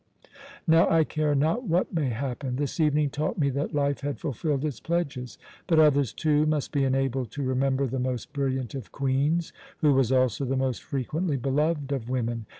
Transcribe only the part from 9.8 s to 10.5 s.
who was also